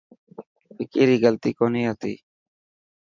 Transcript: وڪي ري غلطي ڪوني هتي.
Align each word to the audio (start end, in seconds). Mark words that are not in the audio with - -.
وڪي 0.77 1.03
ري 1.07 1.15
غلطي 1.23 1.51
ڪوني 1.59 1.81
هتي. 1.89 2.13